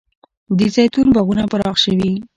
[0.57, 2.11] د زیتون باغونه پراخ شوي؟